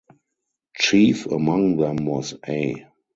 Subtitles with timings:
[0.79, 2.87] Chief among them was A.